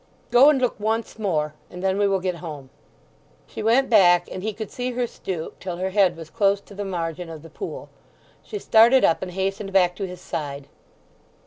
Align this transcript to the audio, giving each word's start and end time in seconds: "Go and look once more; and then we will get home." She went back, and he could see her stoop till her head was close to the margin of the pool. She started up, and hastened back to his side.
"Go 0.31 0.49
and 0.49 0.59
look 0.59 0.79
once 0.79 1.19
more; 1.19 1.53
and 1.69 1.83
then 1.83 1.99
we 1.99 2.07
will 2.07 2.19
get 2.19 2.37
home." 2.37 2.71
She 3.45 3.61
went 3.61 3.87
back, 3.87 4.27
and 4.31 4.41
he 4.41 4.51
could 4.51 4.71
see 4.71 4.93
her 4.93 5.05
stoop 5.05 5.59
till 5.59 5.77
her 5.77 5.91
head 5.91 6.17
was 6.17 6.31
close 6.31 6.59
to 6.61 6.73
the 6.73 6.83
margin 6.83 7.29
of 7.29 7.43
the 7.43 7.51
pool. 7.51 7.87
She 8.41 8.57
started 8.57 9.05
up, 9.05 9.21
and 9.21 9.29
hastened 9.33 9.71
back 9.71 9.95
to 9.97 10.07
his 10.07 10.19
side. 10.19 10.67